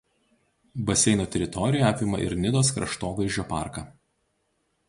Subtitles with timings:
[0.87, 3.89] Baseino teritorija apima ir Nidos kraštovaizdžio parką.